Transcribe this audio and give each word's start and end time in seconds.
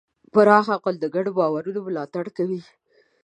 پراخ 0.33 0.65
عقل 0.75 0.95
د 0.99 1.05
ګډو 1.15 1.31
باورونو 1.39 1.79
ملاتړ 1.87 2.25
کوي. 2.37 2.61